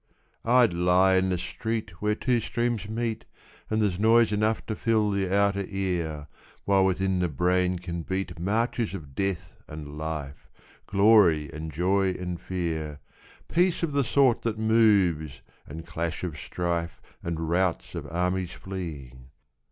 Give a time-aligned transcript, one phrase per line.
[0.43, 3.25] I'd lie in the street Where two streams meet
[3.69, 6.27] And there's noise enough to fill The outer ear,
[6.65, 10.49] While within the brain can beat Marches of death and life,
[10.87, 12.99] Glory and joy and fear,
[13.47, 19.29] Peace of the sort that moves And clash of strife And routs of armies fleeing.